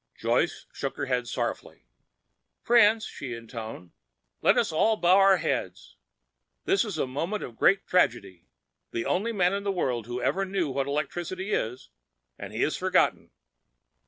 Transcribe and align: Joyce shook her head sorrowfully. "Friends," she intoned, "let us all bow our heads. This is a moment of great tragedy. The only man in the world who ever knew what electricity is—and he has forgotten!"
Joyce 0.17 0.65
shook 0.73 0.97
her 0.97 1.05
head 1.05 1.27
sorrowfully. 1.27 1.85
"Friends," 2.63 3.05
she 3.05 3.35
intoned, 3.35 3.91
"let 4.41 4.57
us 4.57 4.71
all 4.71 4.97
bow 4.97 5.17
our 5.17 5.37
heads. 5.37 5.95
This 6.65 6.83
is 6.83 6.97
a 6.97 7.05
moment 7.05 7.43
of 7.43 7.55
great 7.55 7.85
tragedy. 7.85 8.47
The 8.93 9.05
only 9.05 9.31
man 9.31 9.53
in 9.53 9.61
the 9.61 9.71
world 9.71 10.07
who 10.07 10.19
ever 10.19 10.43
knew 10.43 10.69
what 10.71 10.87
electricity 10.87 11.51
is—and 11.51 12.51
he 12.51 12.63
has 12.63 12.75
forgotten!" 12.75 13.29